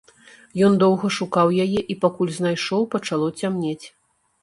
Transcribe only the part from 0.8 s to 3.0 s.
доўга шукаў яе, і пакуль знайшоў,